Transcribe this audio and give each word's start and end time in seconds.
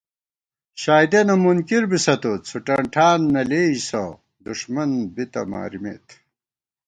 شائیدِیَنہ 0.81 1.35
مُنکِر 1.43 1.83
بِسہ 1.89 2.15
تُوڅُھوٹن 2.21 2.81
ٹھان 2.93 3.19
نہ 3.33 3.41
لېئیسہ 3.49 4.03
دُݭمن 4.45 4.91
بِتہ 5.13 5.41
مارِمېت 5.51 6.05